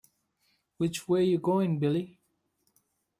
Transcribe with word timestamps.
Which 0.77 1.07
Way 1.07 1.25
You 1.25 1.37
Goin' 1.37 1.77
Billy? 1.77 2.17